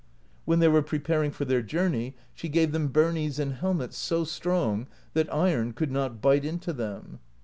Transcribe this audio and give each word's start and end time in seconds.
When 0.45 0.57
they 0.57 0.67
were 0.67 0.81
pre 0.81 0.97
paring 0.97 1.29
for 1.29 1.45
their 1.45 1.61
journey, 1.61 2.15
she 2.33 2.49
gave 2.49 2.71
them 2.71 2.87
birnies 2.87 3.37
and 3.37 3.53
helmets 3.53 3.97
so 3.97 4.23
strong 4.23 4.87
that 5.13 5.31
iron 5.31 5.73
could 5.73 5.91
not 5.91 6.21
bite 6.23 6.43
into 6.43 6.73
them. 6.73 7.19